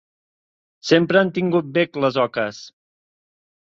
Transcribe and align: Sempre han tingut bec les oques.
Sempre 0.93 1.21
han 1.23 1.31
tingut 1.37 1.71
bec 1.79 2.03
les 2.07 2.21
oques. 2.27 2.67